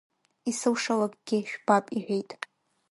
[0.49, 2.29] Исылшалакгьы жәбап, иҳәеит.